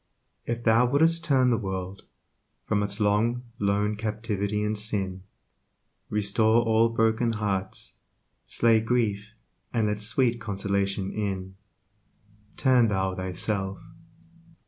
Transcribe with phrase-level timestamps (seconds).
[0.47, 2.05] If thou would'st turn the world
[2.65, 5.21] From its long, lone captivity in sin,
[6.09, 7.97] Restore all broken hearts,
[8.47, 9.29] Slay grief,
[9.71, 11.53] and let sweet consolation in,
[12.57, 13.79] Turn thou thyself.